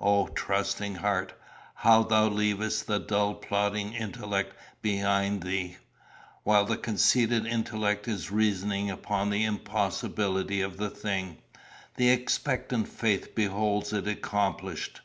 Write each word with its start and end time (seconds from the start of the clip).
O, 0.00 0.28
trusting 0.28 0.94
heart, 0.94 1.38
how 1.74 2.04
thou 2.04 2.28
leavest 2.30 2.86
the 2.86 2.98
dull 3.00 3.34
plodding 3.34 3.92
intellect 3.92 4.56
behind 4.80 5.42
thee! 5.42 5.76
While 6.42 6.64
the 6.64 6.78
conceited 6.78 7.44
intellect 7.44 8.08
is 8.08 8.30
reasoning 8.30 8.90
upon 8.90 9.28
the 9.28 9.44
impossibility 9.44 10.62
of 10.62 10.78
the 10.78 10.88
thing, 10.88 11.36
the 11.98 12.08
expectant 12.08 12.88
faith 12.88 13.34
beholds 13.34 13.92
it 13.92 14.08
accomplished. 14.08 15.02